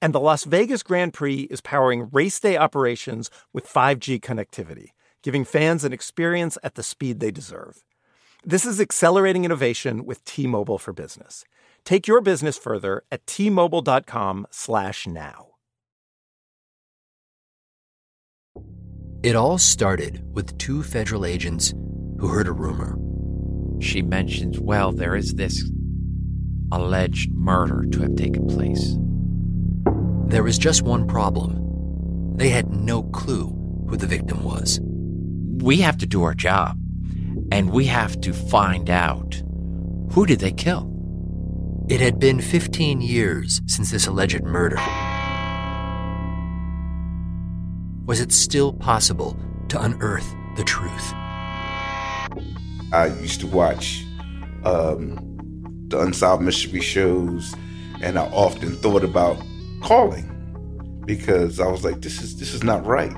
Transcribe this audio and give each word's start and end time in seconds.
And 0.00 0.14
the 0.14 0.20
Las 0.20 0.44
Vegas 0.44 0.82
Grand 0.82 1.12
Prix 1.12 1.48
is 1.50 1.60
powering 1.60 2.08
race 2.12 2.38
day 2.38 2.56
operations 2.56 3.30
with 3.52 3.66
5G 3.66 4.20
connectivity 4.20 4.90
giving 5.22 5.44
fans 5.44 5.84
an 5.84 5.92
experience 5.92 6.58
at 6.62 6.74
the 6.74 6.82
speed 6.82 7.20
they 7.20 7.30
deserve. 7.30 7.84
This 8.44 8.64
is 8.64 8.80
accelerating 8.80 9.44
innovation 9.44 10.06
with 10.06 10.24
T-Mobile 10.24 10.78
for 10.78 10.92
Business. 10.92 11.44
Take 11.84 12.06
your 12.06 12.20
business 12.20 12.56
further 12.58 13.02
at 13.10 13.26
t-mobile.com/now. 13.26 15.46
It 19.22 19.34
all 19.34 19.58
started 19.58 20.22
with 20.32 20.56
two 20.58 20.84
federal 20.84 21.26
agents 21.26 21.74
who 22.18 22.28
heard 22.28 22.46
a 22.46 22.52
rumor. 22.52 22.96
She 23.80 24.02
mentions, 24.02 24.60
well, 24.60 24.92
there 24.92 25.16
is 25.16 25.34
this 25.34 25.68
alleged 26.70 27.32
murder 27.32 27.86
to 27.90 28.02
have 28.02 28.14
taken 28.16 28.46
place. 28.46 28.96
There 30.28 30.42
was 30.42 30.58
just 30.58 30.82
one 30.82 31.06
problem. 31.06 32.36
They 32.36 32.50
had 32.50 32.70
no 32.70 33.02
clue 33.02 33.48
who 33.88 33.96
the 33.96 34.06
victim 34.06 34.44
was 34.44 34.78
we 35.62 35.78
have 35.78 35.98
to 35.98 36.06
do 36.06 36.22
our 36.22 36.34
job 36.34 36.78
and 37.50 37.70
we 37.70 37.84
have 37.86 38.20
to 38.20 38.32
find 38.32 38.88
out 38.90 39.42
who 40.12 40.24
did 40.24 40.38
they 40.40 40.52
kill? 40.52 40.94
It 41.88 42.00
had 42.00 42.18
been 42.18 42.40
15 42.40 43.00
years 43.00 43.60
since 43.66 43.90
this 43.90 44.06
alleged 44.06 44.44
murder. 44.44 44.76
Was 48.06 48.20
it 48.20 48.32
still 48.32 48.72
possible 48.72 49.36
to 49.68 49.80
unearth 49.80 50.32
the 50.56 50.64
truth? 50.64 51.12
I 52.92 53.12
used 53.20 53.40
to 53.40 53.46
watch 53.46 54.04
um, 54.64 55.18
the 55.88 56.00
Unsolved 56.00 56.42
Mystery 56.42 56.80
shows, 56.80 57.54
and 58.00 58.18
I 58.18 58.26
often 58.26 58.76
thought 58.76 59.04
about 59.04 59.38
calling 59.80 61.02
because 61.06 61.60
I 61.60 61.66
was 61.68 61.84
like, 61.84 62.00
"This 62.00 62.22
is 62.22 62.38
this 62.38 62.54
is 62.54 62.62
not 62.62 62.84
right." 62.86 63.16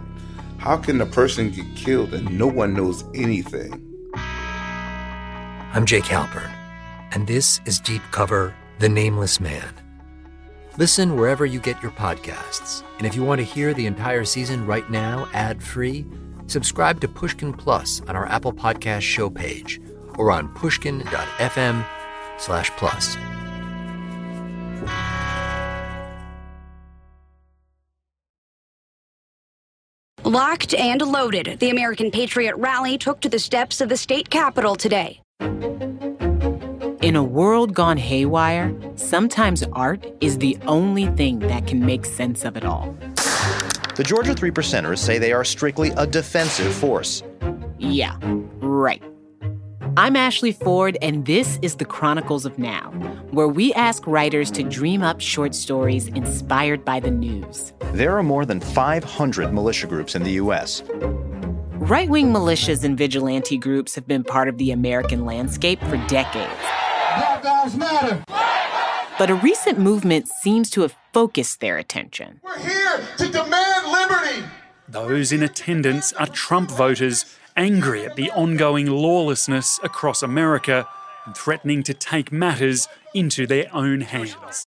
How 0.59 0.77
can 0.77 1.01
a 1.01 1.07
person 1.07 1.51
get 1.51 1.65
killed 1.75 2.13
and 2.13 2.39
no 2.39 2.47
one 2.47 2.75
knows 2.75 3.05
anything? 3.15 3.83
I'm 5.73 5.87
Jake 5.87 6.05
Halpern, 6.05 6.53
and 7.13 7.27
this 7.27 7.61
is 7.65 7.81
Deep 7.81 8.03
Cover 8.11 8.55
The 8.79 8.89
Nameless 8.89 9.41
Man. 9.41 9.73
Listen 10.77 11.17
wherever 11.17 11.47
you 11.47 11.61
get 11.61 11.83
your 11.83 11.93
podcasts. 11.93 12.83
And 12.99 13.07
if 13.07 13.15
you 13.15 13.25
want 13.25 13.39
to 13.39 13.45
hear 13.45 13.73
the 13.73 13.87
entire 13.87 14.25
season 14.25 14.67
right 14.67 14.89
now, 14.91 15.29
ad 15.33 15.63
free, 15.63 16.07
subscribe 16.47 17.01
to 17.01 17.09
Pushkin 17.09 17.53
Plus 17.53 18.03
on 18.09 18.17
our 18.17 18.27
Apple 18.27 18.53
Podcast 18.53 19.03
show 19.03 19.31
page 19.31 19.81
or 20.17 20.31
on 20.31 20.49
pushkin.fm 20.55 21.87
slash 22.39 22.71
plus. 22.73 23.17
Locked 30.31 30.75
and 30.75 31.03
loaded, 31.03 31.59
the 31.59 31.71
American 31.71 32.13
Patriot 32.13 32.55
Rally 32.55 32.97
took 32.97 33.19
to 33.23 33.29
the 33.29 33.41
steps 33.41 33.81
of 33.81 33.89
the 33.89 33.97
state 33.97 34.31
capitol 34.31 34.77
today. 34.77 35.21
In 37.03 37.17
a 37.17 37.23
world 37.25 37.75
gone 37.75 37.97
haywire, 37.97 38.73
sometimes 38.95 39.65
art 39.73 40.07
is 40.21 40.39
the 40.39 40.57
only 40.69 41.09
thing 41.09 41.41
that 41.41 41.67
can 41.67 41.85
make 41.85 42.05
sense 42.05 42.45
of 42.45 42.57
it 42.57 42.65
all. 42.65 42.97
The 43.97 44.05
Georgia 44.07 44.33
Three 44.33 44.53
Percenters 44.53 44.99
say 44.99 45.19
they 45.19 45.33
are 45.33 45.43
strictly 45.43 45.91
a 45.97 46.07
defensive 46.07 46.73
force. 46.73 47.25
Yeah, 47.81 48.17
right. 48.61 49.03
I'm 49.97 50.15
Ashley 50.15 50.53
Ford, 50.53 50.97
and 51.03 51.27
this 51.27 51.59
is 51.63 51.75
the 51.75 51.85
Chronicles 51.85 52.47
of 52.47 52.59
Now, 52.59 52.91
where 53.33 53.49
we 53.49 53.75
ask 53.75 54.07
writers 54.07 54.51
to 54.53 54.63
dream 54.63 55.03
up 55.03 55.21
short 55.21 55.53
stories 55.53 56.07
inspired 56.07 56.85
by 56.85 57.01
the 57.01 57.11
news. 57.11 57.73
There 57.93 58.17
are 58.17 58.23
more 58.23 58.47
than 58.47 58.61
500 58.61 59.53
militia 59.53 59.89
groups 59.89 60.15
in 60.15 60.23
the 60.23 60.33
U.S. 60.33 60.83
Right 61.75 62.09
wing 62.09 62.33
militias 62.33 62.85
and 62.85 62.97
vigilante 62.97 63.59
groups 63.59 63.97
have 63.97 64.07
been 64.07 64.23
part 64.23 64.49
of 64.49 64.59
the 64.59 64.71
American 64.71 65.25
landscape 65.25 65.81
for 65.81 65.97
decades. 66.07 66.53
Black 67.17 67.43
Lives 67.43 67.75
Matter! 67.75 68.25
But 69.19 69.31
a 69.31 69.35
recent 69.35 69.81
movement 69.81 70.29
seems 70.29 70.71
to 70.71 70.83
have 70.83 70.95
focused 71.13 71.61
their 71.61 71.79
attention. 71.79 72.41
We're 72.45 72.59
here 72.59 73.01
to 73.19 73.29
demand 73.29 73.91
liberty! 73.91 74.45
Those 74.89 75.33
in 75.33 75.43
attendance 75.43 76.13
are 76.15 76.27
Trump 76.27 76.71
voters 76.71 77.25
angry 77.57 78.05
at 78.05 78.17
the 78.17 78.31
ongoing 78.33 78.87
lawlessness 78.87 79.79
across 79.83 80.23
America 80.23 80.89
and 81.27 81.37
threatening 81.37 81.83
to 81.85 81.95
take 81.95 82.33
matters 82.33 82.89
into 83.15 83.47
their 83.47 83.69
own 83.73 84.01
hands. 84.01 84.67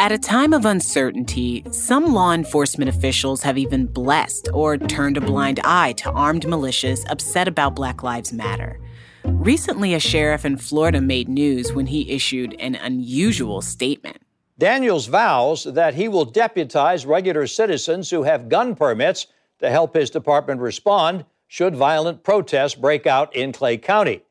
At 0.00 0.12
a 0.12 0.18
time 0.18 0.52
of 0.52 0.64
uncertainty, 0.64 1.64
some 1.72 2.14
law 2.14 2.32
enforcement 2.32 2.88
officials 2.88 3.42
have 3.42 3.58
even 3.58 3.86
blessed 3.86 4.48
or 4.54 4.78
turned 4.78 5.16
a 5.16 5.20
blind 5.20 5.60
eye 5.64 5.92
to 5.94 6.10
armed 6.12 6.44
militias 6.44 7.04
upset 7.10 7.48
about 7.48 7.74
Black 7.74 8.02
Lives 8.02 8.32
Matter. 8.32 8.80
Recently, 9.24 9.94
a 9.94 10.00
sheriff 10.00 10.44
in 10.44 10.56
Florida 10.56 11.00
made 11.00 11.28
news 11.28 11.72
when 11.72 11.86
he 11.86 12.10
issued 12.10 12.54
an 12.60 12.76
unusual 12.76 13.60
statement. 13.60 14.18
Daniels 14.56 15.06
vows 15.06 15.64
that 15.64 15.94
he 15.94 16.08
will 16.08 16.24
deputize 16.24 17.04
regular 17.04 17.46
citizens 17.46 18.08
who 18.08 18.22
have 18.22 18.48
gun 18.48 18.74
permits 18.74 19.26
to 19.58 19.70
help 19.70 19.94
his 19.94 20.10
department 20.10 20.60
respond 20.60 21.24
should 21.46 21.74
violent 21.74 22.22
protests 22.22 22.74
break 22.74 23.06
out 23.06 23.34
in 23.34 23.52
Clay 23.52 23.76
County. 23.78 24.22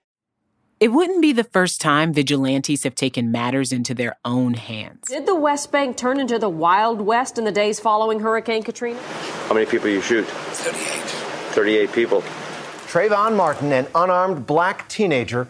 It 0.80 0.90
wouldn't 0.90 1.24
be 1.24 1.32
the 1.32 1.44
first 1.44 1.82
time 1.82 2.14
vigilantes 2.14 2.84
have 2.84 2.94
taken 2.94 3.32
matters 3.32 3.74
into 3.74 3.96
their 3.96 4.16
own 4.24 4.54
hands. 4.54 5.08
Did 5.08 5.26
the 5.26 5.34
West 5.34 5.72
Bank 5.72 5.98
turn 5.98 6.20
into 6.20 6.38
the 6.38 6.50
Wild 6.50 7.02
West 7.02 7.40
in 7.40 7.46
the 7.46 7.52
days 7.52 7.80
following 7.80 8.20
Hurricane 8.20 8.62
Katrina? 8.62 9.00
How 9.48 9.56
many 9.56 9.66
people 9.66 9.90
you 9.90 10.02
shoot? 10.02 10.28
38. 10.28 11.04
38 11.56 11.92
people. 11.94 12.22
Trayvon 12.86 13.36
Martin, 13.36 13.74
an 13.74 13.88
unarmed 13.96 14.46
black 14.46 14.88
teenager, 14.88 15.48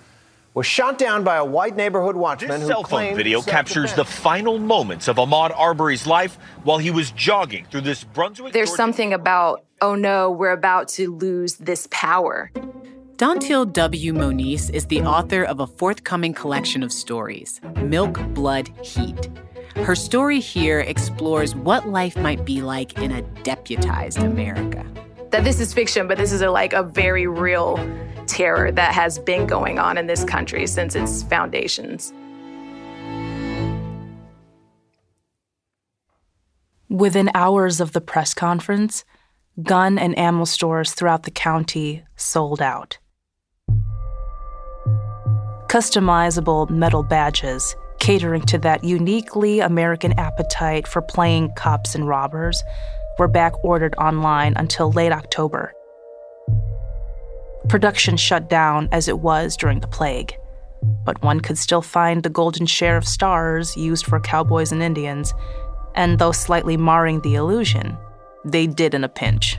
was 0.53 0.65
shot 0.65 0.97
down 0.97 1.23
by 1.25 1.35
a 1.35 1.45
white 1.45 1.75
neighborhood 1.75 2.15
watchman 2.15 2.49
this 2.49 2.61
who 2.61 2.67
cell 2.67 2.83
phone 2.83 3.13
video 3.13 3.41
captures 3.41 3.93
the 3.93 4.05
final 4.05 4.57
moments 4.57 5.07
of 5.09 5.17
Ahmaud 5.17 5.53
Arbery's 5.55 6.07
life 6.07 6.39
while 6.63 6.79
he 6.79 6.89
was 6.89 7.11
jogging 7.11 7.65
through 7.69 7.81
this 7.81 8.03
Brunswick. 8.03 8.53
There's 8.53 8.69
Georgia- 8.69 8.77
something 8.77 9.13
about, 9.13 9.65
oh 9.81 9.95
no, 9.95 10.31
we're 10.31 10.51
about 10.51 10.87
to 10.89 11.13
lose 11.13 11.55
this 11.55 11.87
power. 11.91 12.51
Dantiel 13.17 13.71
W. 13.73 14.13
Moniz 14.13 14.69
is 14.69 14.85
the 14.85 15.01
author 15.01 15.43
of 15.43 15.59
a 15.59 15.67
forthcoming 15.67 16.33
collection 16.33 16.83
of 16.83 16.91
stories, 16.91 17.59
Milk, 17.81 18.19
Blood, 18.33 18.69
Heat. 18.83 19.29
Her 19.77 19.95
story 19.95 20.39
here 20.39 20.79
explores 20.79 21.55
what 21.55 21.87
life 21.87 22.15
might 22.17 22.45
be 22.45 22.61
like 22.61 22.97
in 22.99 23.11
a 23.11 23.21
deputized 23.43 24.19
America. 24.19 24.85
That 25.31 25.43
this 25.43 25.59
is 25.59 25.73
fiction, 25.73 26.07
but 26.07 26.17
this 26.17 26.31
is 26.31 26.41
a, 26.41 26.49
like 26.49 26.73
a 26.73 26.83
very 26.83 27.27
real 27.27 27.77
terror 28.27 28.71
that 28.71 28.93
has 28.93 29.19
been 29.19 29.47
going 29.47 29.79
on 29.79 29.97
in 29.97 30.07
this 30.07 30.23
country 30.23 30.67
since 30.67 30.95
its 30.95 31.23
foundations. 31.23 32.13
Within 36.89 37.29
hours 37.33 37.79
of 37.81 37.91
the 37.91 38.01
press 38.01 38.33
conference, 38.33 39.03
gun 39.63 39.97
and 39.97 40.17
ammo 40.17 40.45
stores 40.45 40.93
throughout 40.93 41.23
the 41.23 41.31
county 41.31 42.03
sold 42.15 42.61
out. 42.61 42.97
Customizable 45.67 46.69
metal 46.69 47.03
badges 47.03 47.75
catering 47.99 48.41
to 48.43 48.57
that 48.59 48.83
uniquely 48.83 49.59
American 49.59 50.13
appetite 50.19 50.87
for 50.87 51.01
playing 51.01 51.51
cops 51.57 51.95
and 51.95 52.07
robbers 52.07 52.61
were 53.17 53.27
back 53.27 53.53
ordered 53.63 53.95
online 53.95 54.53
until 54.55 54.91
late 54.91 55.11
October. 55.11 55.73
Production 57.67 58.15
shut 58.15 58.49
down 58.49 58.87
as 58.91 59.07
it 59.07 59.19
was 59.19 59.57
during 59.57 59.79
the 59.79 59.87
plague, 59.87 60.37
but 61.03 61.21
one 61.21 61.39
could 61.39 61.57
still 61.57 61.81
find 61.81 62.23
the 62.23 62.29
golden 62.29 62.65
share 62.65 62.95
of 62.95 63.07
stars 63.07 63.75
used 63.75 64.05
for 64.05 64.19
cowboys 64.19 64.71
and 64.71 64.83
Indians, 64.83 65.33
and 65.95 66.19
though 66.19 66.31
slightly 66.31 66.77
marring 66.77 67.19
the 67.21 67.35
illusion, 67.35 67.97
they 68.45 68.67
did 68.67 68.93
in 68.93 69.03
a 69.03 69.09
pinch. 69.09 69.57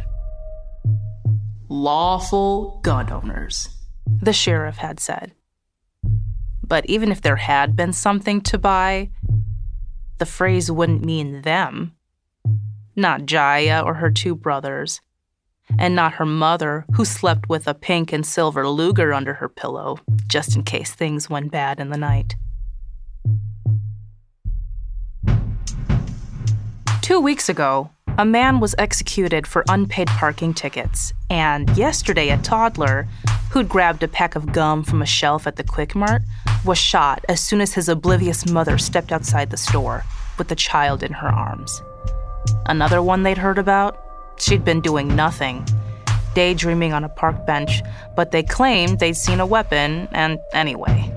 Lawful 1.68 2.80
gun 2.82 3.12
owners, 3.12 3.68
the 4.06 4.32
sheriff 4.32 4.76
had 4.76 5.00
said. 5.00 5.32
But 6.66 6.86
even 6.86 7.10
if 7.10 7.20
there 7.20 7.36
had 7.36 7.76
been 7.76 7.92
something 7.92 8.40
to 8.42 8.58
buy, 8.58 9.10
the 10.18 10.26
phrase 10.26 10.70
wouldn't 10.70 11.04
mean 11.04 11.42
them. 11.42 11.94
Not 12.96 13.26
Jaya 13.26 13.82
or 13.84 13.94
her 13.94 14.10
two 14.10 14.34
brothers, 14.34 15.00
and 15.78 15.94
not 15.94 16.14
her 16.14 16.26
mother, 16.26 16.84
who 16.94 17.04
slept 17.04 17.48
with 17.48 17.68
a 17.68 17.74
pink 17.74 18.12
and 18.12 18.24
silver 18.24 18.68
Luger 18.68 19.12
under 19.12 19.34
her 19.34 19.48
pillow, 19.48 19.98
just 20.26 20.56
in 20.56 20.62
case 20.62 20.92
things 20.92 21.30
went 21.30 21.50
bad 21.50 21.80
in 21.80 21.90
the 21.90 21.96
night. 21.96 22.36
Two 27.02 27.20
weeks 27.20 27.48
ago, 27.48 27.90
a 28.18 28.24
man 28.24 28.58
was 28.58 28.74
executed 28.78 29.46
for 29.46 29.64
unpaid 29.68 30.08
parking 30.08 30.52
tickets, 30.52 31.12
and 31.30 31.70
yesterday, 31.76 32.30
a 32.30 32.38
toddler 32.38 33.06
who'd 33.52 33.68
grabbed 33.68 34.02
a 34.02 34.08
pack 34.08 34.34
of 34.34 34.50
gum 34.52 34.82
from 34.82 35.00
a 35.00 35.06
shelf 35.06 35.46
at 35.46 35.54
the 35.54 35.62
Quick 35.62 35.94
Mart 35.94 36.22
was 36.64 36.78
shot 36.78 37.24
as 37.28 37.40
soon 37.40 37.60
as 37.60 37.74
his 37.74 37.88
oblivious 37.88 38.50
mother 38.50 38.76
stepped 38.76 39.12
outside 39.12 39.50
the 39.50 39.56
store 39.56 40.02
with 40.36 40.48
the 40.48 40.56
child 40.56 41.04
in 41.04 41.12
her 41.12 41.28
arms. 41.28 41.80
Another 42.66 43.00
one 43.00 43.22
they'd 43.22 43.38
heard 43.38 43.56
about, 43.56 44.02
she'd 44.36 44.64
been 44.64 44.80
doing 44.80 45.14
nothing, 45.14 45.64
daydreaming 46.34 46.92
on 46.92 47.04
a 47.04 47.08
park 47.08 47.46
bench, 47.46 47.82
but 48.16 48.32
they 48.32 48.42
claimed 48.42 48.98
they'd 48.98 49.16
seen 49.16 49.38
a 49.38 49.46
weapon, 49.46 50.08
and 50.10 50.40
anyway. 50.52 51.16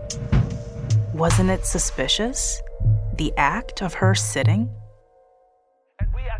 Wasn't 1.15 1.49
it 1.49 1.65
suspicious? 1.65 2.61
The 3.15 3.33
act 3.37 3.81
of 3.81 3.95
her 3.95 4.13
sitting? 4.13 4.69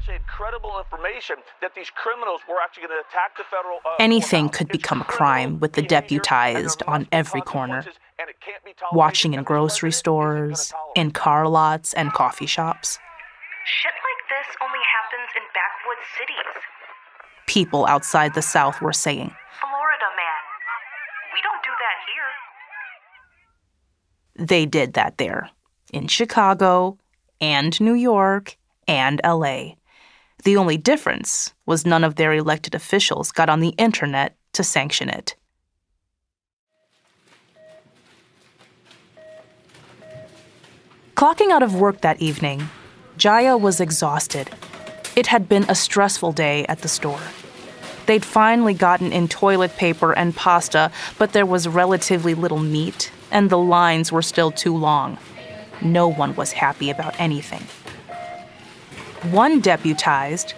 Actually 0.01 0.13
had 0.13 0.27
credible 0.27 0.79
information 0.79 1.35
that 1.61 1.75
these 1.75 1.89
criminals 1.91 2.41
were 2.49 2.55
actually 2.63 2.87
going 2.87 3.01
to 3.01 3.07
attack 3.09 3.37
the 3.37 3.43
federal. 3.49 3.77
Uh, 3.85 3.95
Anything 3.99 4.49
could 4.49 4.67
become 4.69 5.01
a 5.01 5.05
crime 5.05 5.59
with 5.59 5.73
the 5.73 5.81
deputized 5.81 6.81
on 6.87 7.07
every 7.11 7.41
corner. 7.41 7.85
Watching 8.91 9.33
in 9.33 9.43
grocery 9.43 9.91
stores, 9.91 10.73
in 10.95 11.11
car 11.11 11.47
lots, 11.47 11.93
and 11.93 12.11
coffee 12.13 12.45
shops. 12.45 12.97
Shit 13.65 13.91
like 13.91 14.29
this 14.29 14.55
only 14.61 14.79
happens 14.89 15.29
in 15.35 15.43
backwoods 15.53 16.07
cities. 16.17 16.63
People 17.47 17.85
outside 17.87 18.33
the 18.33 18.41
South 18.41 18.81
were 18.81 18.93
saying. 18.93 19.31
Florida, 19.59 20.09
man. 20.17 20.41
We 21.33 21.41
don't 21.43 21.63
do 21.63 21.73
that 21.85 21.97
here. 24.37 24.47
They 24.47 24.65
did 24.65 24.93
that 24.93 25.17
there, 25.17 25.49
in 25.93 26.07
Chicago, 26.07 26.97
and 27.39 27.79
New 27.79 27.93
York, 27.93 28.57
and 28.87 29.21
LA. 29.23 29.73
The 30.43 30.57
only 30.57 30.77
difference 30.77 31.53
was 31.67 31.85
none 31.85 32.03
of 32.03 32.15
their 32.15 32.33
elected 32.33 32.73
officials 32.73 33.31
got 33.31 33.49
on 33.49 33.59
the 33.59 33.75
internet 33.77 34.35
to 34.53 34.63
sanction 34.63 35.07
it. 35.09 35.35
Clocking 41.15 41.51
out 41.51 41.61
of 41.61 41.75
work 41.75 42.01
that 42.01 42.19
evening, 42.19 42.69
Jaya 43.17 43.55
was 43.55 43.79
exhausted. 43.79 44.49
It 45.15 45.27
had 45.27 45.47
been 45.47 45.65
a 45.69 45.75
stressful 45.75 46.31
day 46.31 46.65
at 46.65 46.79
the 46.79 46.87
store. 46.87 47.21
They'd 48.07 48.25
finally 48.25 48.73
gotten 48.73 49.13
in 49.13 49.27
toilet 49.27 49.77
paper 49.77 50.11
and 50.13 50.35
pasta, 50.35 50.91
but 51.19 51.33
there 51.33 51.45
was 51.45 51.67
relatively 51.67 52.33
little 52.33 52.57
meat, 52.59 53.11
and 53.29 53.51
the 53.51 53.59
lines 53.59 54.11
were 54.11 54.23
still 54.23 54.49
too 54.49 54.75
long. 54.75 55.19
No 55.83 56.07
one 56.07 56.35
was 56.35 56.53
happy 56.53 56.89
about 56.89 57.19
anything. 57.19 57.61
One 59.29 59.59
deputized, 59.59 60.55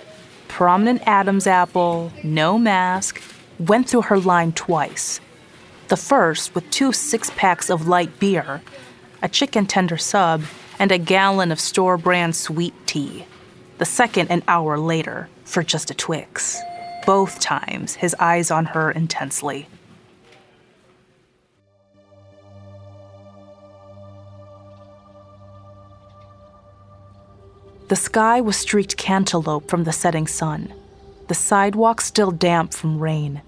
prominent 0.48 1.02
Adam's 1.06 1.48
apple, 1.48 2.14
no 2.24 2.58
mask, 2.58 3.22
went 3.60 3.90
through 3.90 4.04
her 4.04 4.18
line 4.18 4.54
twice. 4.54 5.20
The 5.90 5.98
first 5.98 6.56
with 6.56 6.72
two 6.72 6.94
six 6.94 7.30
packs 7.36 7.70
of 7.70 7.90
light 7.90 8.20
beer, 8.20 8.62
a 9.22 9.28
chicken 9.28 9.66
tender 9.66 9.98
sub, 9.98 10.44
and 10.80 10.94
a 10.94 10.98
gallon 10.98 11.52
of 11.52 11.60
store 11.60 11.98
brand 11.98 12.38
sweet 12.38 12.74
tea. 12.88 13.26
The 13.80 13.86
second 13.86 14.32
an 14.32 14.44
hour 14.48 14.80
later 14.80 15.28
for 15.44 15.62
just 15.62 15.92
a 15.92 15.94
Twix. 15.94 16.62
Both 17.06 17.42
times, 17.42 17.96
his 17.96 18.16
eyes 18.18 18.50
on 18.50 18.64
her 18.68 18.90
intensely. 18.92 19.68
The 27.90 27.96
sky 27.96 28.40
was 28.40 28.56
streaked 28.56 28.98
cantaloupe 28.98 29.70
from 29.70 29.84
the 29.84 29.92
setting 29.92 30.26
sun, 30.26 30.74
the 31.28 31.36
sidewalk 31.36 32.00
still 32.00 32.32
damp 32.32 32.74
from 32.74 33.00
rain. 33.00 33.42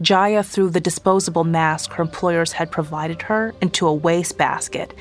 Jaya 0.00 0.42
threw 0.42 0.70
the 0.70 0.80
disposable 0.80 1.44
mask 1.44 1.92
her 1.92 2.02
employers 2.02 2.52
had 2.52 2.70
provided 2.70 3.22
her 3.22 3.54
into 3.60 3.86
a 3.86 3.94
wastebasket 3.94 4.94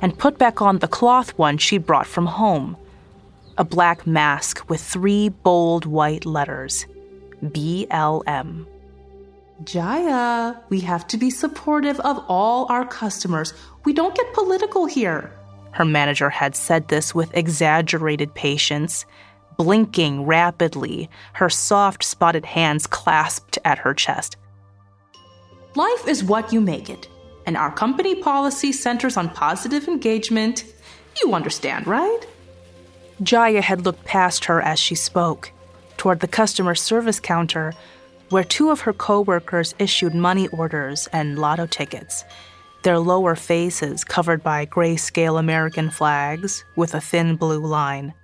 and 0.00 0.18
put 0.18 0.38
back 0.38 0.62
on 0.62 0.78
the 0.78 0.88
cloth 0.88 1.36
one 1.38 1.58
she'd 1.58 1.86
brought 1.86 2.06
from 2.06 2.26
home. 2.26 2.76
A 3.56 3.64
black 3.64 4.06
mask 4.06 4.68
with 4.68 4.80
three 4.80 5.28
bold 5.28 5.84
white 5.84 6.24
letters 6.24 6.86
BLM. 7.42 8.66
Jaya, 9.64 10.56
we 10.68 10.80
have 10.80 11.06
to 11.08 11.16
be 11.16 11.30
supportive 11.30 11.98
of 12.00 12.24
all 12.28 12.66
our 12.70 12.86
customers. 12.86 13.52
We 13.84 13.92
don't 13.92 14.14
get 14.14 14.32
political 14.32 14.86
here. 14.86 15.32
Her 15.78 15.84
manager 15.84 16.28
had 16.28 16.56
said 16.56 16.88
this 16.88 17.14
with 17.14 17.36
exaggerated 17.36 18.34
patience, 18.34 19.06
blinking 19.56 20.26
rapidly, 20.26 21.08
her 21.34 21.48
soft 21.48 22.02
spotted 22.02 22.44
hands 22.44 22.88
clasped 22.88 23.60
at 23.64 23.78
her 23.78 23.94
chest. 23.94 24.36
Life 25.76 26.08
is 26.08 26.24
what 26.24 26.52
you 26.52 26.60
make 26.60 26.90
it, 26.90 27.06
and 27.46 27.56
our 27.56 27.70
company 27.70 28.16
policy 28.16 28.72
centers 28.72 29.16
on 29.16 29.28
positive 29.28 29.86
engagement. 29.86 30.64
You 31.22 31.32
understand, 31.32 31.86
right? 31.86 32.26
Jaya 33.22 33.62
had 33.62 33.84
looked 33.84 34.04
past 34.04 34.46
her 34.46 34.60
as 34.60 34.80
she 34.80 34.96
spoke, 34.96 35.52
toward 35.96 36.18
the 36.18 36.26
customer 36.26 36.74
service 36.74 37.20
counter, 37.20 37.72
where 38.30 38.42
two 38.42 38.70
of 38.70 38.80
her 38.80 38.92
coworkers 38.92 39.76
issued 39.78 40.12
money 40.12 40.48
orders 40.48 41.06
and 41.12 41.38
lotto 41.38 41.66
tickets 41.66 42.24
their 42.82 42.98
lower 42.98 43.34
faces 43.34 44.04
covered 44.04 44.42
by 44.42 44.66
grayscale 44.66 45.38
American 45.38 45.90
flags 45.90 46.64
with 46.76 46.94
a 46.94 47.00
thin 47.00 47.36
blue 47.36 47.64
line. 47.64 48.14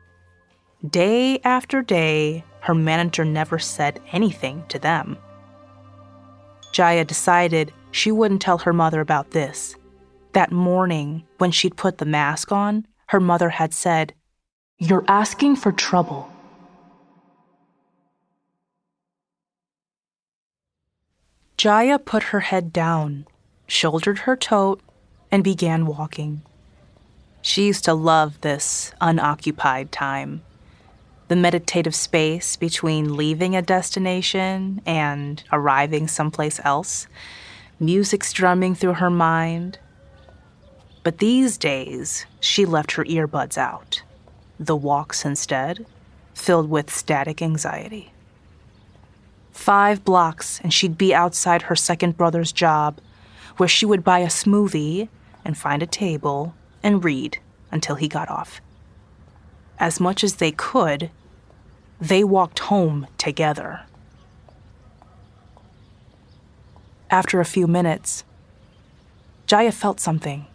Day 0.88 1.40
after 1.40 1.82
day, 1.82 2.44
her 2.61 2.75
manager 2.75 3.25
never 3.25 3.58
said 3.58 4.00
anything 4.12 4.64
to 4.68 4.78
them. 4.78 5.18
Jaya 6.73 7.04
decided 7.04 7.73
she 7.90 8.11
wouldn't 8.11 8.42
tell 8.42 8.58
her 8.58 8.73
mother 8.73 9.00
about 9.00 9.30
this. 9.30 9.76
That 10.32 10.50
morning, 10.50 11.25
when 11.38 11.50
she'd 11.50 11.76
put 11.76 11.99
the 11.99 12.04
mask 12.04 12.50
on, 12.50 12.87
her 13.06 13.20
mother 13.20 13.49
had 13.49 13.73
said, 13.73 14.14
You're 14.78 15.04
asking 15.06 15.56
for 15.56 15.73
trouble. 15.73 16.28
Jaya 21.56 21.99
put 21.99 22.25
her 22.25 22.40
head 22.40 22.73
down 22.73 23.26
shouldered 23.66 24.21
her 24.21 24.37
tote, 24.37 24.80
and 25.30 25.42
began 25.42 25.87
walking. 25.87 26.42
She 27.42 27.66
used 27.66 27.85
to 27.85 27.94
love 27.94 28.40
this 28.40 28.92
unoccupied 29.00 29.92
time, 29.92 30.42
the 31.28 31.37
meditative 31.37 31.94
space 31.94 32.56
between 32.56 33.16
leaving 33.16 33.56
a 33.56 33.62
destination 33.62 34.80
and 34.87 35.42
arriving 35.52 36.09
someplace 36.09 36.61
else, 36.64 37.06
music 37.80 38.25
strumming 38.25 38.75
through 38.75 38.94
her 38.94 39.11
mind. 39.11 39.78
But 41.02 41.18
these 41.18 41.59
days, 41.59 42.26
she 42.40 42.64
left 42.64 42.92
her 42.92 43.04
earbuds 43.04 43.59
out, 43.59 44.02
the 44.59 44.76
walks 44.76 45.25
instead, 45.25 45.85
filled 46.33 46.71
with 46.71 46.94
static 46.94 47.42
anxiety. 47.42 48.12
Five 49.52 50.04
blocks, 50.04 50.61
and 50.62 50.73
she'd 50.73 50.97
be 50.97 51.14
outside 51.14 51.62
her 51.62 51.76
second 51.76 52.16
brother's 52.16 52.52
job 52.52 53.00
where 53.56 53.68
she 53.68 53.87
would 53.87 54.04
buy 54.04 54.20
a 54.20 54.26
smoothie 54.26 55.08
and 55.44 55.56
find 55.56 55.82
a 55.82 55.87
table 55.87 56.54
and 56.82 57.04
read 57.04 57.38
until 57.70 57.96
he 57.96 58.08
got 58.08 58.28
off. 58.28 58.61
As 59.78 60.00
much 60.00 60.23
as 60.23 60.37
they 60.37 60.52
could, 60.52 61.11
they 62.00 62.25
walked 62.25 62.61
home 62.61 63.06
together. 63.18 63.82
After 67.11 67.40
a 67.40 67.44
few 67.44 67.66
minutes, 67.66 68.25
Jaya 69.46 69.73
felt 69.73 70.00
something. 70.00 70.46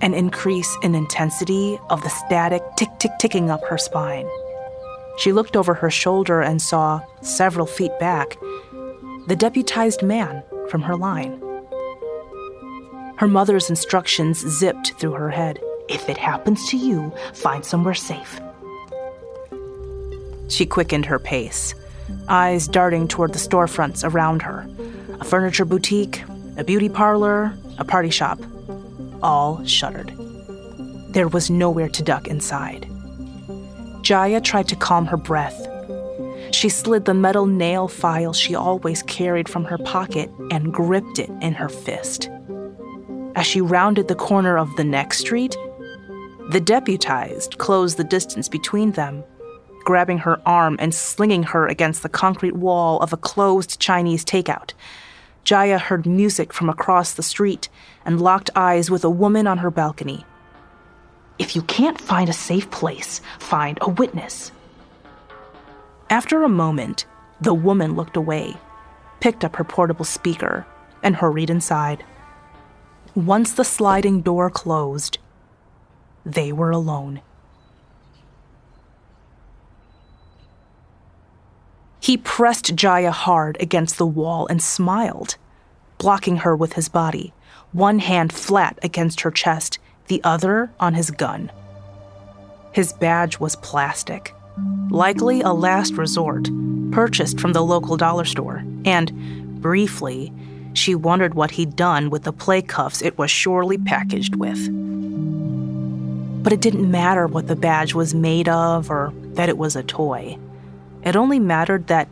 an 0.00 0.14
increase 0.14 0.76
in 0.82 0.94
intensity 0.94 1.78
of 1.90 2.02
the 2.02 2.08
static 2.08 2.62
tick 2.76 2.88
tick 2.98 3.10
ticking 3.18 3.50
up 3.50 3.64
her 3.64 3.78
spine. 3.78 4.28
She 5.18 5.32
looked 5.32 5.56
over 5.56 5.74
her 5.74 5.90
shoulder 5.90 6.40
and 6.40 6.62
saw, 6.62 7.02
several 7.22 7.66
feet 7.66 7.92
back, 7.98 8.38
the 9.26 9.36
deputized 9.36 10.02
man 10.02 10.42
from 10.70 10.82
her 10.82 10.96
line. 10.96 11.42
Her 13.16 13.26
mother's 13.26 13.68
instructions 13.68 14.38
zipped 14.38 14.92
through 14.92 15.12
her 15.12 15.30
head. 15.30 15.58
If 15.88 16.08
it 16.08 16.18
happens 16.18 16.68
to 16.70 16.76
you, 16.76 17.12
find 17.34 17.64
somewhere 17.64 17.94
safe. 17.94 18.40
She 20.48 20.64
quickened 20.66 21.06
her 21.06 21.18
pace, 21.18 21.74
eyes 22.28 22.68
darting 22.68 23.08
toward 23.08 23.32
the 23.32 23.38
storefronts 23.38 24.08
around 24.08 24.42
her 24.42 24.68
a 25.20 25.24
furniture 25.24 25.64
boutique, 25.64 26.22
a 26.56 26.62
beauty 26.62 26.88
parlor, 26.88 27.52
a 27.78 27.84
party 27.84 28.10
shop. 28.10 28.38
All 29.20 29.64
shuttered. 29.64 30.12
There 31.08 31.26
was 31.26 31.50
nowhere 31.50 31.88
to 31.88 32.02
duck 32.04 32.28
inside. 32.28 32.88
Jaya 34.08 34.40
tried 34.40 34.66
to 34.68 34.74
calm 34.74 35.04
her 35.04 35.18
breath. 35.18 35.68
She 36.50 36.70
slid 36.70 37.04
the 37.04 37.12
metal 37.12 37.44
nail 37.44 37.88
file 37.88 38.32
she 38.32 38.54
always 38.54 39.02
carried 39.02 39.50
from 39.50 39.66
her 39.66 39.76
pocket 39.76 40.30
and 40.50 40.72
gripped 40.72 41.18
it 41.18 41.28
in 41.42 41.52
her 41.52 41.68
fist. 41.68 42.30
As 43.36 43.44
she 43.46 43.60
rounded 43.60 44.08
the 44.08 44.14
corner 44.14 44.56
of 44.56 44.74
the 44.76 44.82
next 44.82 45.18
street, 45.18 45.54
the 46.52 46.58
deputized 46.58 47.58
closed 47.58 47.98
the 47.98 48.02
distance 48.02 48.48
between 48.48 48.92
them, 48.92 49.22
grabbing 49.84 50.16
her 50.16 50.40
arm 50.48 50.78
and 50.78 50.94
slinging 50.94 51.42
her 51.42 51.66
against 51.66 52.02
the 52.02 52.08
concrete 52.08 52.56
wall 52.56 52.98
of 53.00 53.12
a 53.12 53.18
closed 53.18 53.78
Chinese 53.78 54.24
takeout. 54.24 54.72
Jaya 55.44 55.76
heard 55.76 56.06
music 56.06 56.54
from 56.54 56.70
across 56.70 57.12
the 57.12 57.22
street 57.22 57.68
and 58.06 58.22
locked 58.22 58.48
eyes 58.56 58.90
with 58.90 59.04
a 59.04 59.10
woman 59.10 59.46
on 59.46 59.58
her 59.58 59.70
balcony. 59.70 60.24
If 61.38 61.54
you 61.54 61.62
can't 61.62 62.00
find 62.00 62.28
a 62.28 62.32
safe 62.32 62.70
place, 62.70 63.20
find 63.38 63.78
a 63.80 63.90
witness. 63.90 64.50
After 66.10 66.42
a 66.42 66.48
moment, 66.48 67.06
the 67.40 67.54
woman 67.54 67.94
looked 67.94 68.16
away, 68.16 68.56
picked 69.20 69.44
up 69.44 69.56
her 69.56 69.64
portable 69.64 70.04
speaker, 70.04 70.66
and 71.02 71.16
hurried 71.16 71.50
inside. 71.50 72.04
Once 73.14 73.52
the 73.52 73.64
sliding 73.64 74.20
door 74.20 74.50
closed, 74.50 75.18
they 76.24 76.52
were 76.52 76.70
alone. 76.70 77.20
He 82.00 82.16
pressed 82.16 82.74
Jaya 82.74 83.10
hard 83.10 83.56
against 83.60 83.98
the 83.98 84.06
wall 84.06 84.46
and 84.48 84.62
smiled, 84.62 85.36
blocking 85.98 86.38
her 86.38 86.56
with 86.56 86.72
his 86.72 86.88
body, 86.88 87.32
one 87.72 87.98
hand 87.98 88.32
flat 88.32 88.78
against 88.82 89.20
her 89.20 89.30
chest, 89.30 89.78
the 90.08 90.20
other 90.24 90.70
on 90.80 90.94
his 90.94 91.10
gun. 91.10 91.50
His 92.72 92.92
badge 92.92 93.38
was 93.38 93.56
plastic, 93.56 94.34
likely 94.90 95.40
a 95.40 95.52
last 95.52 95.94
resort, 95.94 96.48
purchased 96.90 97.40
from 97.40 97.52
the 97.52 97.62
local 97.62 97.96
dollar 97.96 98.24
store, 98.24 98.64
and, 98.84 99.60
briefly, 99.60 100.32
she 100.74 100.94
wondered 100.94 101.34
what 101.34 101.52
he'd 101.52 101.76
done 101.76 102.10
with 102.10 102.24
the 102.24 102.32
play 102.32 102.62
cuffs 102.62 103.02
it 103.02 103.18
was 103.18 103.30
surely 103.30 103.78
packaged 103.78 104.36
with. 104.36 104.68
But 106.42 106.52
it 106.52 106.60
didn't 106.60 106.90
matter 106.90 107.26
what 107.26 107.48
the 107.48 107.56
badge 107.56 107.94
was 107.94 108.14
made 108.14 108.48
of 108.48 108.90
or 108.90 109.12
that 109.34 109.48
it 109.48 109.58
was 109.58 109.76
a 109.76 109.82
toy. 109.82 110.38
It 111.02 111.16
only 111.16 111.38
mattered 111.38 111.88
that 111.88 112.08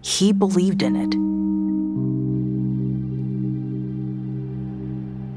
he 0.00 0.32
believed 0.32 0.82
in 0.82 0.96
it. 0.96 1.10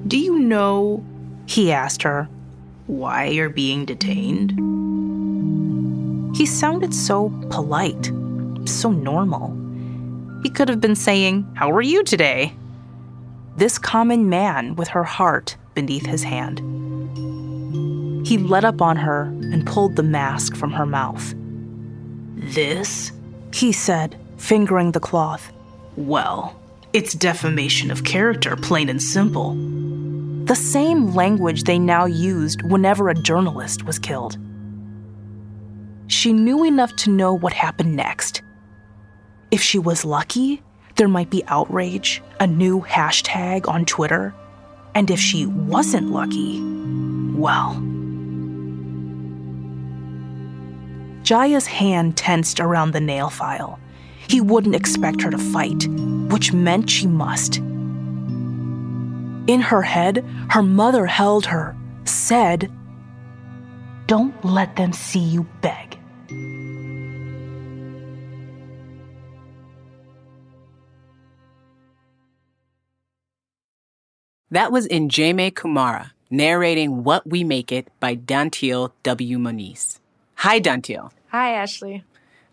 Do 0.08 0.18
you 0.20 0.40
know, 0.40 1.04
he 1.48 1.72
asked 1.72 2.04
her, 2.04 2.30
why 2.88 3.26
you're 3.26 3.50
being 3.50 3.84
detained? 3.84 4.52
He 6.38 6.46
sounded 6.46 6.94
so 6.94 7.30
polite, 7.50 8.12
so 8.66 8.92
normal. 8.92 9.54
He 10.42 10.50
could 10.50 10.70
have 10.70 10.80
been 10.80 10.96
saying, 10.96 11.46
How 11.56 11.70
are 11.72 11.82
you 11.82 12.04
today? 12.04 12.54
This 13.58 13.78
common 13.78 14.30
man 14.30 14.76
with 14.76 14.88
her 14.90 15.04
heart 15.04 15.58
beneath 15.74 16.06
his 16.06 16.24
hand. 16.24 16.60
He 18.26 18.38
let 18.38 18.64
up 18.64 18.82
on 18.82 18.96
her 18.96 19.24
and 19.24 19.68
pulled 19.68 19.98
the 19.98 20.04
mask 20.04 20.56
from 20.56 20.72
her 20.72 20.86
mouth. 20.86 21.34
This? 22.36 23.12
He 23.54 23.74
said, 23.74 24.18
fingering 24.38 24.92
the 24.92 25.00
cloth. 25.02 25.52
Well, 25.98 26.58
it's 26.94 27.14
defamation 27.14 27.92
of 27.92 28.06
character, 28.06 28.56
plain 28.56 28.88
and 28.88 29.02
simple. 29.02 29.56
The 30.48 30.56
same 30.56 31.14
language 31.14 31.64
they 31.64 31.78
now 31.78 32.06
used 32.06 32.62
whenever 32.62 33.10
a 33.10 33.14
journalist 33.14 33.84
was 33.84 34.00
killed. 34.00 34.38
She 36.08 36.32
knew 36.32 36.64
enough 36.64 36.96
to 36.98 37.10
know 37.10 37.34
what 37.34 37.52
happened 37.52 37.98
next. 37.98 38.42
If 39.52 39.62
she 39.62 39.78
was 39.78 40.06
lucky, 40.06 40.64
there 40.96 41.10
might 41.10 41.30
be 41.30 41.44
outrage, 41.48 42.24
a 42.40 42.48
new 42.48 42.80
hashtag 42.82 43.68
on 43.68 43.84
Twitter. 43.84 44.34
And 44.96 45.12
if 45.12 45.20
she 45.20 45.46
wasn't 45.46 46.12
lucky, 46.12 46.62
well. 47.36 47.74
Jaya's 51.24 51.68
hand 51.68 52.16
tensed 52.16 52.62
around 52.62 52.92
the 52.92 53.02
nail 53.02 53.30
file. 53.30 53.80
He 54.30 54.40
wouldn't 54.40 54.76
expect 54.76 55.22
her 55.24 55.30
to 55.30 55.38
fight, 55.38 55.88
which 56.32 56.54
meant 56.54 56.90
she 56.90 57.06
must. 57.06 57.62
In 59.48 59.62
her 59.62 59.82
head, 59.82 60.26
her 60.50 60.62
mother 60.62 61.06
held 61.06 61.46
her, 61.46 61.76
said, 62.04 62.70
Don't 64.06 64.36
let 64.44 64.76
them 64.76 64.94
see 64.94 65.20
you 65.20 65.48
beg. 65.62 65.98
That 74.52 74.72
was 74.72 74.88
Njeme 74.88 75.52
Kumara 75.52 76.12
narrating 76.30 77.04
What 77.04 77.28
We 77.28 77.44
Make 77.44 77.72
It 77.72 77.90
by 78.00 78.16
Dantiel 78.16 78.92
W. 79.04 79.38
Moniz. 79.38 80.00
Hi, 80.36 80.60
Dantiel. 80.60 81.12
Hi, 81.32 81.54
Ashley. 81.54 82.04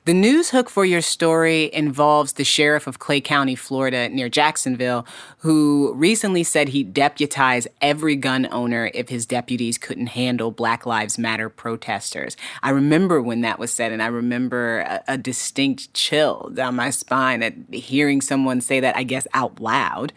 The 0.06 0.12
news 0.12 0.50
hook 0.50 0.68
for 0.68 0.84
your 0.84 1.00
story 1.00 1.72
involves 1.72 2.34
the 2.34 2.44
sheriff 2.44 2.86
of 2.86 2.98
Clay 2.98 3.22
County, 3.22 3.54
Florida, 3.54 4.10
near 4.10 4.28
Jacksonville, 4.28 5.06
who 5.38 5.94
recently 5.94 6.42
said 6.42 6.68
he'd 6.68 6.92
deputize 6.92 7.66
every 7.80 8.14
gun 8.14 8.46
owner 8.52 8.90
if 8.92 9.08
his 9.08 9.24
deputies 9.24 9.78
couldn't 9.78 10.08
handle 10.08 10.50
Black 10.50 10.84
Lives 10.84 11.16
Matter 11.16 11.48
protesters. 11.48 12.36
I 12.62 12.68
remember 12.68 13.22
when 13.22 13.40
that 13.40 13.58
was 13.58 13.72
said, 13.72 13.92
and 13.92 14.02
I 14.02 14.08
remember 14.08 14.80
a, 14.80 15.02
a 15.08 15.16
distinct 15.16 15.94
chill 15.94 16.50
down 16.52 16.76
my 16.76 16.90
spine 16.90 17.42
at 17.42 17.54
hearing 17.72 18.20
someone 18.20 18.60
say 18.60 18.80
that, 18.80 18.98
I 18.98 19.04
guess, 19.04 19.26
out 19.32 19.58
loud. 19.58 20.12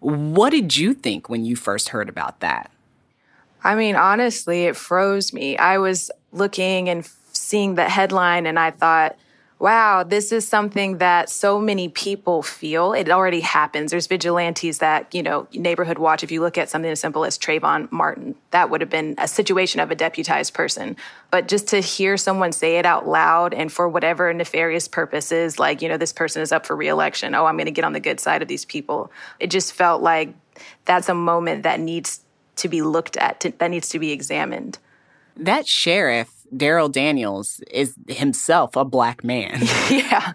What 0.00 0.50
did 0.50 0.76
you 0.76 0.94
think 0.94 1.28
when 1.28 1.44
you 1.44 1.54
first 1.54 1.90
heard 1.90 2.08
about 2.08 2.40
that? 2.40 2.72
I 3.62 3.76
mean, 3.76 3.94
honestly, 3.94 4.64
it 4.64 4.74
froze 4.74 5.32
me. 5.32 5.56
I 5.56 5.78
was 5.78 6.10
looking 6.32 6.88
and 6.88 7.08
seeing 7.32 7.76
the 7.76 7.88
headline, 7.88 8.44
and 8.44 8.58
I 8.58 8.72
thought, 8.72 9.16
wow, 9.58 10.04
this 10.04 10.30
is 10.30 10.46
something 10.46 10.98
that 10.98 11.28
so 11.28 11.58
many 11.58 11.88
people 11.88 12.42
feel. 12.42 12.92
It 12.92 13.10
already 13.10 13.40
happens. 13.40 13.90
There's 13.90 14.06
vigilantes 14.06 14.78
that, 14.78 15.12
you 15.12 15.22
know, 15.22 15.48
neighborhood 15.52 15.98
watch. 15.98 16.22
If 16.22 16.30
you 16.30 16.40
look 16.40 16.56
at 16.56 16.68
something 16.68 16.90
as 16.90 17.00
simple 17.00 17.24
as 17.24 17.36
Trayvon 17.36 17.90
Martin, 17.90 18.36
that 18.52 18.70
would 18.70 18.80
have 18.80 18.90
been 18.90 19.16
a 19.18 19.26
situation 19.26 19.80
of 19.80 19.90
a 19.90 19.96
deputized 19.96 20.54
person. 20.54 20.96
But 21.32 21.48
just 21.48 21.66
to 21.68 21.80
hear 21.80 22.16
someone 22.16 22.52
say 22.52 22.78
it 22.78 22.86
out 22.86 23.08
loud 23.08 23.52
and 23.52 23.72
for 23.72 23.88
whatever 23.88 24.32
nefarious 24.32 24.86
purposes, 24.86 25.58
like, 25.58 25.82
you 25.82 25.88
know, 25.88 25.96
this 25.96 26.12
person 26.12 26.40
is 26.40 26.52
up 26.52 26.64
for 26.64 26.76
reelection. 26.76 27.34
Oh, 27.34 27.46
I'm 27.46 27.56
going 27.56 27.66
to 27.66 27.72
get 27.72 27.84
on 27.84 27.94
the 27.94 28.00
good 28.00 28.20
side 28.20 28.42
of 28.42 28.48
these 28.48 28.64
people. 28.64 29.10
It 29.40 29.50
just 29.50 29.72
felt 29.72 30.02
like 30.02 30.34
that's 30.84 31.08
a 31.08 31.14
moment 31.14 31.64
that 31.64 31.80
needs 31.80 32.20
to 32.56 32.68
be 32.68 32.82
looked 32.82 33.16
at, 33.16 33.40
to, 33.40 33.50
that 33.58 33.70
needs 33.70 33.88
to 33.88 33.98
be 33.98 34.12
examined. 34.12 34.78
That 35.36 35.66
sheriff 35.66 36.37
Darryl 36.54 36.90
Daniels 36.90 37.60
is 37.70 37.94
himself 38.08 38.76
a 38.76 38.84
black 38.84 39.24
man. 39.24 39.60
yeah. 39.90 40.32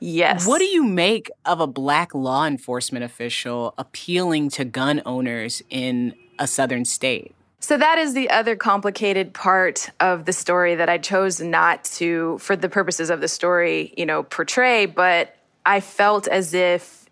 yes. 0.00 0.46
What 0.46 0.58
do 0.58 0.64
you 0.64 0.84
make 0.84 1.30
of 1.44 1.60
a 1.60 1.66
black 1.66 2.14
law 2.14 2.46
enforcement 2.46 3.04
official 3.04 3.74
appealing 3.78 4.50
to 4.50 4.64
gun 4.64 5.02
owners 5.06 5.62
in 5.70 6.14
a 6.38 6.46
southern 6.46 6.84
state? 6.84 7.34
So 7.60 7.76
that 7.76 7.98
is 7.98 8.14
the 8.14 8.30
other 8.30 8.54
complicated 8.54 9.34
part 9.34 9.90
of 9.98 10.24
the 10.24 10.32
story 10.32 10.76
that 10.76 10.88
I 10.88 10.98
chose 10.98 11.40
not 11.40 11.84
to, 11.84 12.38
for 12.38 12.54
the 12.54 12.68
purposes 12.68 13.10
of 13.10 13.20
the 13.20 13.28
story, 13.28 13.92
you 13.96 14.06
know, 14.06 14.22
portray, 14.22 14.86
but 14.86 15.34
I 15.66 15.80
felt 15.80 16.28
as 16.28 16.54
if 16.54 17.07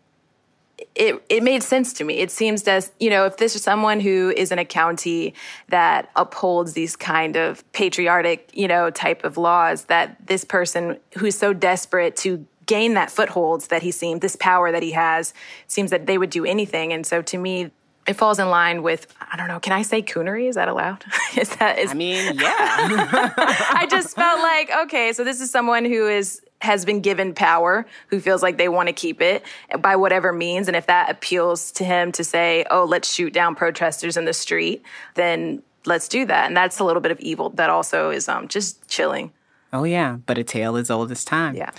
it, 0.95 1.23
it 1.28 1.42
made 1.42 1.62
sense 1.62 1.92
to 1.95 2.04
me. 2.04 2.18
It 2.18 2.30
seems 2.30 2.66
as, 2.68 2.92
you 3.00 3.11
know, 3.11 3.25
if 3.26 3.37
this 3.37 3.56
is 3.56 3.62
someone 3.62 4.00
who 4.00 4.33
is 4.37 4.52
in 4.52 4.59
a 4.59 4.64
county 4.64 5.35
that 5.68 6.11
upholds 6.16 6.75
these 6.75 6.97
kind 6.97 7.37
of 7.37 7.71
patriotic, 7.73 8.50
you 8.52 8.68
know, 8.68 8.90
type 8.90 9.25
of 9.25 9.38
laws, 9.38 9.85
that 9.85 10.26
this 10.26 10.45
person 10.45 10.99
who's 11.16 11.37
so 11.37 11.52
desperate 11.52 12.16
to 12.16 12.47
gain 12.66 12.95
that 12.95 13.11
footholds 13.11 13.68
that 13.68 13.83
he 13.83 13.90
seems, 13.90 14.21
this 14.21 14.37
power 14.37 14.73
that 14.73 14.83
he 14.83 14.92
has, 14.92 15.33
seems 15.66 15.90
that 15.90 16.06
they 16.06 16.18
would 16.18 16.30
do 16.30 16.45
anything. 16.45 16.92
And 16.92 17.06
so 17.06 17.23
to 17.23 17.38
me, 17.38 17.71
it 18.06 18.14
falls 18.14 18.38
in 18.38 18.49
line 18.49 18.83
with 18.83 19.06
I 19.33 19.37
don't 19.37 19.49
know. 19.49 19.59
Can 19.59 19.73
I 19.73 19.83
say 19.83 20.02
coonery? 20.02 20.49
Is 20.49 20.54
that 20.54 20.68
allowed? 20.68 21.04
is 21.37 21.49
that? 21.56 21.78
Is, 21.78 21.90
I 21.90 21.95
mean, 21.95 22.37
yeah. 22.38 23.33
I 23.37 23.87
just 23.90 24.14
felt 24.14 24.40
like 24.40 24.71
okay, 24.85 25.12
so 25.12 25.25
this 25.25 25.40
is 25.40 25.50
someone 25.50 25.85
who 25.85 26.06
is 26.06 26.40
has 26.62 26.84
been 26.84 27.00
given 27.00 27.34
power, 27.34 27.86
who 28.08 28.20
feels 28.20 28.42
like 28.42 28.56
they 28.56 28.68
want 28.68 28.88
to 28.88 28.92
keep 28.92 29.20
it 29.20 29.44
by 29.80 29.96
whatever 29.96 30.32
means, 30.32 30.68
and 30.68 30.76
if 30.76 30.86
that 30.86 31.10
appeals 31.10 31.70
to 31.72 31.84
him 31.84 32.12
to 32.12 32.25
say, 32.25 32.64
"Oh, 32.70 32.84
let's 32.84 33.12
shoot 33.12 33.32
down 33.32 33.54
protesters 33.54 34.16
in 34.16 34.25
the 34.25 34.32
street," 34.32 34.82
then 35.14 35.62
let's 35.84 36.08
do 36.08 36.25
that. 36.26 36.46
And 36.46 36.56
that's 36.56 36.78
a 36.78 36.84
little 36.84 37.02
bit 37.02 37.12
of 37.12 37.20
evil 37.20 37.50
that 37.50 37.70
also 37.70 38.10
is 38.10 38.28
um, 38.28 38.48
just 38.48 38.88
chilling. 38.88 39.32
Oh 39.72 39.84
yeah, 39.84 40.18
but 40.26 40.38
a 40.38 40.44
tale 40.44 40.76
as 40.76 40.90
old 40.90 41.10
as 41.10 41.25
time. 41.25 41.54
Yeah. 41.54 41.70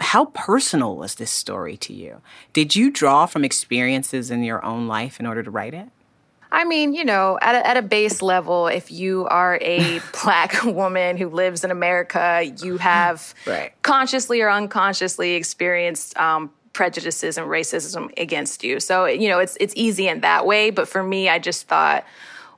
How 0.00 0.26
personal 0.26 0.96
was 0.96 1.16
this 1.16 1.30
story 1.30 1.76
to 1.78 1.92
you? 1.92 2.20
Did 2.52 2.76
you 2.76 2.90
draw 2.90 3.26
from 3.26 3.44
experiences 3.44 4.30
in 4.30 4.44
your 4.44 4.64
own 4.64 4.86
life 4.86 5.18
in 5.18 5.26
order 5.26 5.42
to 5.42 5.50
write 5.50 5.74
it? 5.74 5.88
I 6.50 6.64
mean, 6.64 6.94
you 6.94 7.04
know, 7.04 7.38
at 7.42 7.54
a, 7.54 7.66
at 7.66 7.76
a 7.76 7.82
base 7.82 8.22
level, 8.22 8.68
if 8.68 8.90
you 8.90 9.26
are 9.26 9.58
a 9.60 10.00
black 10.22 10.64
woman 10.64 11.16
who 11.16 11.28
lives 11.28 11.64
in 11.64 11.70
America, 11.70 12.50
you 12.62 12.78
have 12.78 13.34
right. 13.46 13.72
consciously 13.82 14.40
or 14.40 14.50
unconsciously 14.50 15.34
experienced 15.34 16.16
um, 16.18 16.50
prejudices 16.72 17.38
and 17.38 17.46
racism 17.48 18.16
against 18.18 18.64
you. 18.64 18.80
So, 18.80 19.06
you 19.06 19.28
know, 19.28 19.38
it's 19.38 19.56
it's 19.60 19.74
easy 19.76 20.08
in 20.08 20.20
that 20.20 20.46
way. 20.46 20.70
But 20.70 20.88
for 20.88 21.02
me, 21.02 21.28
I 21.28 21.38
just 21.38 21.68
thought, 21.68 22.04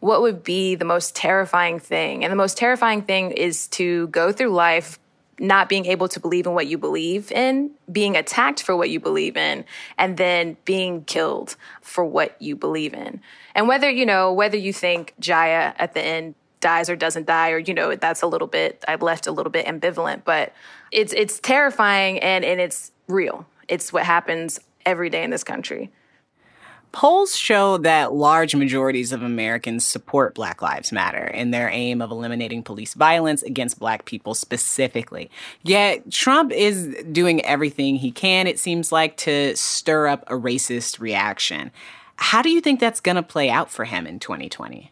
what 0.00 0.22
would 0.22 0.44
be 0.44 0.74
the 0.74 0.84
most 0.84 1.16
terrifying 1.16 1.78
thing? 1.80 2.24
And 2.24 2.30
the 2.30 2.36
most 2.36 2.56
terrifying 2.56 3.02
thing 3.02 3.32
is 3.32 3.66
to 3.68 4.08
go 4.08 4.32
through 4.32 4.50
life 4.50 4.98
not 5.40 5.70
being 5.70 5.86
able 5.86 6.06
to 6.06 6.20
believe 6.20 6.46
in 6.46 6.52
what 6.52 6.66
you 6.66 6.76
believe 6.76 7.32
in, 7.32 7.70
being 7.90 8.14
attacked 8.14 8.62
for 8.62 8.76
what 8.76 8.90
you 8.90 9.00
believe 9.00 9.38
in, 9.38 9.64
and 9.96 10.18
then 10.18 10.58
being 10.66 11.02
killed 11.04 11.56
for 11.80 12.04
what 12.04 12.40
you 12.40 12.54
believe 12.54 12.92
in. 12.92 13.20
And 13.54 13.66
whether, 13.66 13.90
you 13.90 14.04
know, 14.04 14.32
whether 14.32 14.58
you 14.58 14.72
think 14.72 15.14
Jaya 15.18 15.72
at 15.78 15.94
the 15.94 16.02
end 16.02 16.34
dies 16.60 16.90
or 16.90 16.94
doesn't 16.94 17.26
die, 17.26 17.50
or, 17.50 17.58
you 17.58 17.72
know, 17.72 17.96
that's 17.96 18.20
a 18.20 18.26
little 18.26 18.46
bit, 18.46 18.84
I've 18.86 19.00
left 19.00 19.26
a 19.26 19.32
little 19.32 19.50
bit 19.50 19.64
ambivalent, 19.64 20.24
but 20.24 20.52
it's, 20.92 21.14
it's 21.14 21.40
terrifying 21.40 22.18
and, 22.18 22.44
and 22.44 22.60
it's 22.60 22.92
real. 23.08 23.46
It's 23.66 23.94
what 23.94 24.04
happens 24.04 24.60
every 24.84 25.08
day 25.08 25.22
in 25.22 25.30
this 25.30 25.42
country. 25.42 25.90
Polls 26.92 27.36
show 27.36 27.78
that 27.78 28.12
large 28.12 28.56
majorities 28.56 29.12
of 29.12 29.22
Americans 29.22 29.84
support 29.84 30.34
Black 30.34 30.60
Lives 30.60 30.90
Matter 30.90 31.26
in 31.26 31.52
their 31.52 31.68
aim 31.68 32.02
of 32.02 32.10
eliminating 32.10 32.64
police 32.64 32.94
violence 32.94 33.42
against 33.42 33.78
Black 33.78 34.04
people 34.06 34.34
specifically. 34.34 35.30
Yet, 35.62 36.10
Trump 36.10 36.52
is 36.52 36.96
doing 37.12 37.44
everything 37.44 37.96
he 37.96 38.10
can, 38.10 38.48
it 38.48 38.58
seems 38.58 38.90
like, 38.90 39.16
to 39.18 39.56
stir 39.56 40.08
up 40.08 40.24
a 40.26 40.34
racist 40.34 40.98
reaction. 40.98 41.70
How 42.16 42.42
do 42.42 42.50
you 42.50 42.60
think 42.60 42.80
that's 42.80 43.00
going 43.00 43.16
to 43.16 43.22
play 43.22 43.50
out 43.50 43.70
for 43.70 43.84
him 43.84 44.06
in 44.06 44.18
2020? 44.18 44.90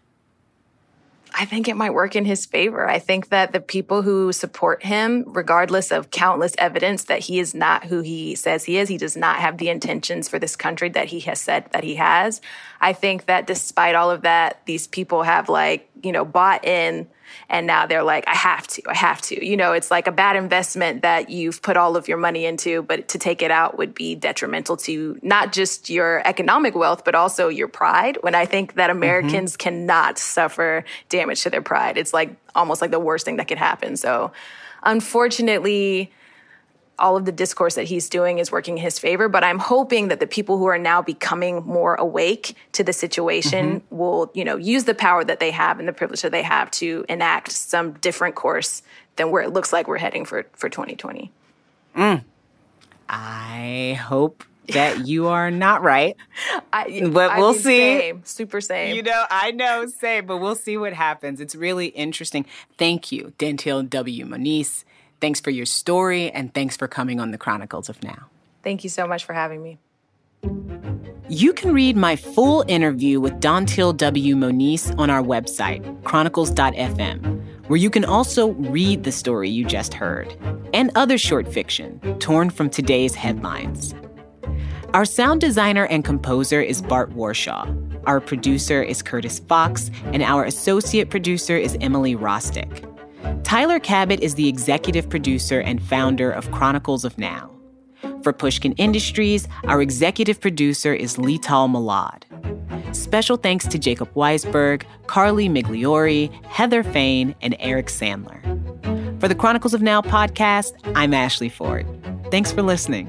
I 1.41 1.45
think 1.45 1.69
it 1.69 1.77
might 1.77 1.95
work 1.95 2.17
in 2.17 2.25
his 2.25 2.47
favor. 2.47 2.89
I 2.89 2.99
think 2.99 3.29
that 3.29 3.53
the 3.53 3.61
people 3.61 4.03
who 4.03 4.33
support 4.33 4.83
him, 4.83 5.23
regardless 5.25 5.93
of 5.93 6.11
countless 6.11 6.53
evidence 6.59 7.05
that 7.05 7.21
he 7.21 7.39
is 7.39 7.55
not 7.55 7.85
who 7.85 8.01
he 8.01 8.35
says 8.35 8.65
he 8.65 8.77
is, 8.77 8.89
he 8.89 8.99
does 8.99 9.17
not 9.17 9.37
have 9.37 9.59
the 9.59 9.69
intentions 9.69 10.29
for 10.29 10.41
this 10.41 10.57
country 10.57 10.89
that 10.89 11.07
he 11.07 11.21
has 11.21 11.41
said 11.41 11.71
that 11.71 11.85
he 11.85 11.95
has. 11.95 12.41
I 12.81 12.93
think 12.93 13.27
that 13.27 13.47
despite 13.47 13.95
all 13.95 14.11
of 14.11 14.23
that, 14.23 14.63
these 14.67 14.89
people 14.89 15.23
have 15.23 15.49
like, 15.49 15.88
you 16.03 16.13
know, 16.13 16.25
bought 16.25 16.65
in 16.65 17.09
and 17.49 17.67
now 17.67 17.87
they're 17.87 18.03
like, 18.03 18.27
I 18.27 18.35
have 18.35 18.67
to, 18.69 18.83
I 18.89 18.95
have 18.95 19.21
to. 19.23 19.45
You 19.45 19.57
know, 19.57 19.73
it's 19.73 19.91
like 19.91 20.07
a 20.07 20.13
bad 20.13 20.37
investment 20.37 21.03
that 21.03 21.31
you've 21.31 21.63
put 21.63 21.77
all 21.77 21.97
of 21.97 22.09
your 22.09 22.19
money 22.19 22.45
into, 22.45 22.83
but 22.83 23.09
to 23.09 23.19
take 23.19 23.43
it 23.43 23.51
out 23.51 23.79
would 23.79 23.95
be 23.95 24.15
detrimental 24.15 24.77
to 24.79 25.19
not 25.23 25.53
just 25.53 25.91
your 25.91 26.23
economic 26.27 26.75
wealth, 26.75 27.05
but 27.05 27.15
also 27.15 27.49
your 27.49 27.69
pride. 27.69 28.19
When 28.21 28.35
I 28.35 28.45
think 28.47 28.75
that 28.75 28.91
mm-hmm. 28.91 28.99
Americans 28.99 29.53
mm-hmm. 29.53 29.63
cannot 29.63 30.19
suffer 30.19 30.85
damage 31.09 31.43
to 31.43 31.51
their 31.51 31.63
pride, 31.63 31.97
it's 31.97 32.13
like 32.13 32.35
almost 32.55 32.81
like 32.81 32.91
the 32.91 33.01
worst 33.01 33.25
thing 33.25 33.37
that 33.37 33.49
could 33.49 33.59
happen. 33.59 33.97
So, 33.97 34.33
unfortunately, 34.83 36.13
all 36.99 37.17
of 37.17 37.25
the 37.25 37.33
discourse 37.33 37.75
that 37.77 37.85
he's 37.85 38.09
doing 38.09 38.39
is 38.39 38.51
working 38.51 38.77
in 38.77 38.83
his 38.83 38.99
favor. 38.99 39.29
But 39.29 39.45
I'm 39.45 39.59
hoping 39.59 40.09
that 40.09 40.21
the 40.21 40.27
people 40.27 40.59
who 40.59 40.67
are 40.67 40.79
now 40.79 41.03
becoming 41.03 41.63
more 41.65 41.95
awake 41.95 42.57
to 42.73 42.83
the 42.83 42.93
situation 42.93 43.81
mm-hmm. 43.81 43.97
will, 43.97 44.31
you 44.35 44.45
know, 44.45 44.57
use 44.57 44.85
the 44.85 44.95
power 44.95 45.25
that 45.25 45.41
they 45.41 45.51
have 45.51 45.79
and 45.79 45.89
the 45.89 45.93
privilege 45.93 46.23
that 46.23 46.33
they 46.33 46.43
have 46.43 46.71
to 46.73 47.05
enact 47.09 47.53
some 47.53 47.93
different 47.95 48.35
course 48.35 48.83
than 49.17 49.31
where 49.31 49.43
it 49.43 49.53
looks 49.53 49.73
like 49.73 49.89
we're 49.89 49.99
heading 49.99 50.25
for, 50.25 50.47
for 50.55 50.69
2020. 50.69 51.31
Mm. 51.97 52.25
I 53.09 53.99
hope 54.01 54.45
that 54.69 54.99
you 55.07 55.29
are 55.29 55.51
not 55.51 55.83
right. 55.83 56.17
I, 56.73 57.09
but 57.13 57.37
we'll 57.37 57.53
mean, 57.53 57.61
see. 57.61 57.99
Same, 57.99 58.23
super 58.25 58.61
same. 58.61 58.97
You 58.97 59.03
know, 59.03 59.25
I 59.31 59.51
know, 59.51 59.87
same, 59.87 60.27
but 60.27 60.39
we'll 60.39 60.55
see 60.55 60.77
what 60.77 60.93
happens. 60.93 61.41
It's 61.41 61.55
really 61.55 61.89
interesting. 61.89 62.47
Thank 62.77 63.13
you, 63.13 63.33
Dantiel 63.39 63.89
W. 63.89 64.25
Moniz. 64.25 64.85
Thanks 65.21 65.41
for 65.41 65.51
your 65.51 65.67
story 65.67 66.31
and 66.31 66.53
thanks 66.55 66.77
for 66.77 66.89
coming 66.89 67.21
on 67.21 67.31
the 67.31 67.39
Chronicles 67.39 67.89
of 67.89 68.03
Now. 68.03 68.29
Thank 68.63 68.85
you 68.85 68.91
so 68.91 69.07
much 69.07 69.25
for 69.25 69.33
having 69.33 69.63
me. 69.63 69.79
You 71.29 71.53
can 71.53 71.75
read 71.75 71.97
my 71.97 72.17
full 72.17 72.65
interview 72.69 73.21
with 73.21 73.35
Dantiel 73.35 73.95
W. 73.97 74.35
Moniz 74.35 74.91
on 74.97 75.11
our 75.11 75.23
website, 75.23 76.03
chronicles.fm, 76.05 77.45
where 77.67 77.77
you 77.77 77.91
can 77.91 78.05
also 78.05 78.53
read 78.53 79.05
the 79.05 79.13
story 79.13 79.51
you 79.51 79.65
just 79.67 79.93
heard 79.93 80.35
and 80.73 80.91
other 80.95 81.19
short 81.19 81.53
fiction 81.53 82.01
torn 82.19 82.49
from 82.49 82.71
today's 82.71 83.15
headlines. 83.15 83.95
Our 84.95 85.05
sound 85.05 85.43
designer 85.43 85.85
and 85.85 86.03
composer 86.03 86.63
is 86.63 86.81
Bart 86.81 87.15
Warshaw. 87.15 87.75
Our 88.07 88.21
producer 88.21 88.83
is 88.83 89.03
Curtis 89.03 89.39
Fox, 89.41 89.91
and 90.05 90.23
our 90.23 90.45
associate 90.45 91.11
producer 91.11 91.59
is 91.59 91.77
Emily 91.83 92.17
Rostick. 92.17 92.88
Tyler 93.43 93.79
Cabot 93.79 94.21
is 94.21 94.35
the 94.35 94.49
executive 94.49 95.09
producer 95.09 95.61
and 95.61 95.83
founder 95.83 96.31
of 96.31 96.51
Chronicles 96.53 97.05
of 97.05 97.19
Now. 97.19 97.51
For 98.23 98.33
Pushkin 98.33 98.73
Industries, 98.75 99.49
our 99.65 99.83
executive 99.83 100.41
producer 100.41 100.95
is 100.95 101.17
Letal 101.17 101.69
Molad. 101.69 102.25
Special 102.95 103.37
thanks 103.37 103.67
to 103.67 103.79
Jacob 103.79 104.13
Weisberg, 104.15 104.83
Carly 105.07 105.49
Migliori, 105.49 106.31
Heather 106.47 106.83
Fain, 106.83 107.35
and 107.43 107.57
Eric 107.59 107.87
Sandler. 107.87 108.41
For 109.21 109.29
the 109.29 109.35
Chronicles 109.35 109.75
of 109.75 109.83
Now 109.83 110.01
podcast, 110.01 110.73
I'm 110.95 111.13
Ashley 111.13 111.49
Ford. 111.49 111.87
Thanks 112.31 112.53
for 112.53 112.63
listening. 112.63 113.09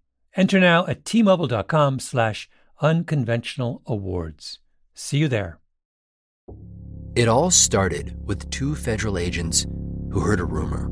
Enter 0.35 0.59
now 0.59 0.87
at 0.87 1.03
tmobile.com 1.03 1.99
slash 1.99 2.49
unconventional 2.81 3.81
awards. 3.85 4.59
See 4.93 5.17
you 5.17 5.27
there. 5.27 5.59
It 7.15 7.27
all 7.27 7.51
started 7.51 8.15
with 8.25 8.49
two 8.49 8.75
federal 8.75 9.17
agents 9.17 9.65
who 10.11 10.21
heard 10.21 10.39
a 10.39 10.45
rumor. 10.45 10.89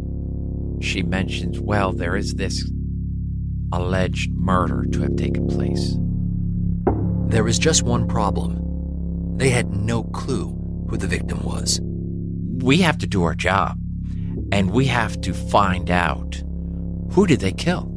She 0.82 1.04
mentions, 1.04 1.60
well, 1.60 1.94
there 1.94 2.18
is 2.18 2.36
this 2.36 2.70
alleged 3.72 4.32
murder 4.34 4.86
to 4.92 5.02
have 5.02 5.16
taken 5.16 5.48
place. 5.48 5.96
There 7.30 7.44
was 7.44 7.60
just 7.60 7.84
one 7.84 8.08
problem. 8.08 9.38
They 9.38 9.50
had 9.50 9.74
no 9.74 10.04
clue 10.04 10.50
who 10.90 10.98
the 10.98 11.08
victim 11.08 11.44
was. 11.44 11.80
We 11.82 12.78
have 12.80 12.98
to 12.98 13.08
do 13.08 13.24
our 13.24 13.36
job, 13.36 13.78
and 14.52 14.72
we 14.72 14.86
have 14.88 15.22
to 15.22 15.34
find 15.34 15.90
out 15.90 16.44
who 17.12 17.26
did 17.26 17.40
they 17.40 17.54
kill? 17.54 17.90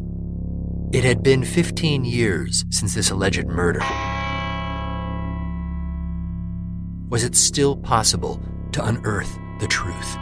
It 0.93 1.05
had 1.05 1.23
been 1.23 1.43
15 1.43 2.05
years 2.05 2.67
since 2.69 2.95
this 2.95 3.11
alleged 3.11 3.47
murder. 3.47 3.81
Was 7.09 7.25
it 7.25 7.35
still 7.35 7.77
possible 7.77 8.39
to 8.73 8.85
unearth 8.85 9.39
the 9.61 9.67
truth? 9.69 10.17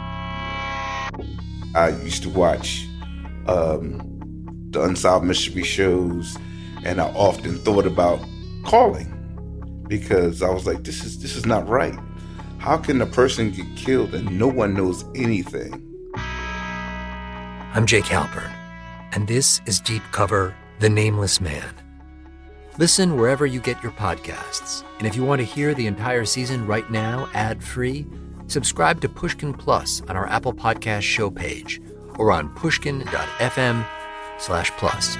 I 1.75 1.89
used 2.01 2.23
to 2.23 2.29
watch 2.29 2.87
um, 3.47 3.99
the 4.69 4.81
Unsolved 4.81 5.25
Mystery 5.25 5.63
shows, 5.63 6.37
and 6.85 7.01
I 7.01 7.09
often 7.15 7.57
thought 7.57 7.85
about 7.85 8.21
calling 8.63 9.09
because 9.89 10.41
I 10.41 10.51
was 10.51 10.65
like, 10.65 10.85
"This 10.85 11.03
is 11.03 11.19
this 11.19 11.35
is 11.35 11.45
not 11.45 11.67
right. 11.67 11.99
How 12.59 12.77
can 12.77 13.01
a 13.01 13.05
person 13.05 13.51
get 13.51 13.65
killed 13.75 14.13
and 14.13 14.39
no 14.39 14.47
one 14.47 14.73
knows 14.73 15.03
anything?" 15.15 15.85
I'm 16.15 17.85
Jake 17.85 18.05
Halpern, 18.05 18.53
and 19.11 19.27
this 19.27 19.59
is 19.65 19.81
Deep 19.81 20.03
Cover 20.13 20.55
The 20.81 20.89
Nameless 20.89 21.39
Man. 21.39 21.75
Listen 22.79 23.15
wherever 23.15 23.45
you 23.45 23.61
get 23.61 23.83
your 23.83 23.91
podcasts. 23.91 24.83
And 24.97 25.05
if 25.05 25.15
you 25.15 25.23
want 25.23 25.39
to 25.39 25.45
hear 25.45 25.75
the 25.75 25.85
entire 25.85 26.25
season 26.25 26.65
right 26.65 26.89
now, 26.89 27.29
ad 27.35 27.63
free, 27.63 28.07
subscribe 28.47 28.99
to 29.01 29.07
Pushkin 29.07 29.53
Plus 29.53 30.01
on 30.09 30.17
our 30.17 30.25
Apple 30.25 30.55
Podcast 30.55 31.03
show 31.03 31.29
page 31.29 31.79
or 32.17 32.31
on 32.31 32.49
pushkin.fm 32.55 33.85
slash 34.39 34.71
plus. 34.71 35.19